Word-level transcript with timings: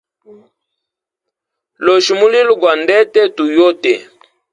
Losha 1.83 2.13
mulilo 2.19 2.53
gwa 2.61 2.73
ndete 2.83 3.21
tu 3.35 3.43
yote. 3.57 3.93